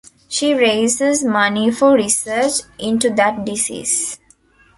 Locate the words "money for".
1.23-1.93